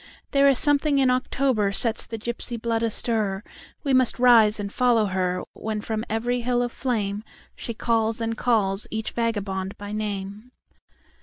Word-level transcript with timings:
There 0.31 0.47
is 0.47 0.57
something 0.57 0.97
in 0.97 1.11
October 1.11 1.71
sets 1.71 2.07
the 2.07 2.17
gypsy 2.17 2.59
blood 2.59 2.81
astir; 2.81 3.43
We 3.83 3.93
must 3.93 4.17
rise 4.17 4.59
and 4.59 4.73
follow 4.73 5.05
her, 5.05 5.43
When 5.53 5.79
from 5.79 6.05
every 6.09 6.41
hill 6.41 6.63
of 6.63 6.73
flameShe 6.73 7.77
calls 7.77 8.19
and 8.19 8.35
calls 8.35 8.87
each 8.89 9.11
vagabond 9.11 9.77
by 9.77 9.91
name. 9.91 10.53